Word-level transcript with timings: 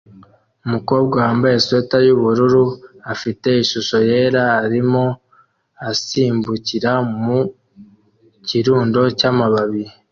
Umukobwa 0.65 1.15
wambaye 1.25 1.55
swater 1.65 2.01
yubururu 2.07 2.63
afite 3.13 3.47
ishusho 3.63 3.97
yera 4.09 4.43
arimo 4.65 5.03
asimbukira 5.89 6.91
mu 7.23 7.39
kirundo 8.47 9.01
cyamababi 9.19 9.83